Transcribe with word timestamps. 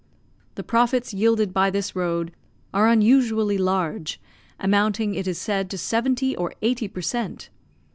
The 0.55 0.63
profits 0.63 1.13
yielded 1.13 1.53
by 1.53 1.69
this 1.69 1.95
road 1.95 2.31
are 2.73 2.87
unusually 2.89 3.59
large, 3.59 4.19
amounting, 4.59 5.13
it 5.13 5.27
is 5.27 5.37
said, 5.37 5.69
to 5.69 5.77
seventy 5.77 6.35
or 6.35 6.53
eighty 6.63 6.87
per 6.87 7.01
cent. 7.01 7.51